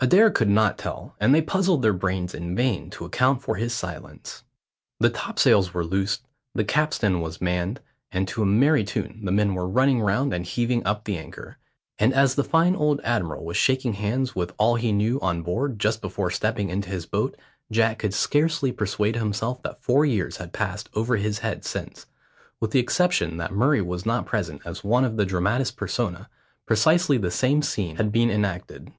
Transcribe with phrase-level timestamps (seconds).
[0.00, 3.72] Adair could not tell, and they puzzled their brains in vain to account for his
[3.72, 4.42] silence.
[4.98, 6.22] The topsails were loosed,
[6.56, 7.78] the capstan was manned,
[8.10, 11.58] and to a merry tune the men were running round and heaving up the anchor,
[12.00, 15.78] and as the fine old admiral was shaking hands with all he knew on board
[15.78, 17.36] just before stepping into his boat,
[17.70, 22.06] Jack could scarcely persuade himself that four years had passed over his head since,
[22.58, 26.28] with the exception that Murray was not present as one of the dramatis persona,
[26.66, 28.90] precisely the same scene had been enacted.